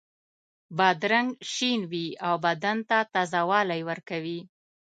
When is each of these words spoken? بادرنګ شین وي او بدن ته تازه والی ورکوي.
بادرنګ 0.77 1.29
شین 1.51 1.81
وي 1.91 2.07
او 2.27 2.33
بدن 2.45 2.77
ته 2.89 2.97
تازه 3.13 3.41
والی 3.49 3.81
ورکوي. 3.89 4.39